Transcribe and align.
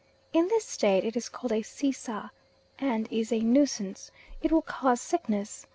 In 0.33 0.47
this 0.47 0.65
state 0.65 1.03
it 1.05 1.15
is 1.15 1.29
called 1.29 1.51
a 1.51 1.61
Sisa, 1.61 2.31
and 2.79 3.07
is 3.11 3.31
a 3.31 3.39
nuisance. 3.39 4.09
It 4.41 4.51
will 4.51 4.63
cause 4.63 4.99
sickness. 4.99 5.67